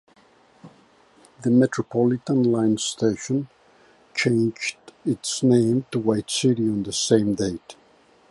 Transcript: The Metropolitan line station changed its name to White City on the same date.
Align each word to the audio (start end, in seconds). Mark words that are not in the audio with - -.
The 1.43 1.51
Metropolitan 1.51 2.41
line 2.51 2.79
station 2.79 3.49
changed 4.15 4.77
its 5.05 5.43
name 5.43 5.85
to 5.91 5.99
White 5.99 6.31
City 6.31 6.63
on 6.63 6.81
the 6.81 6.91
same 6.91 7.35
date. 7.35 7.75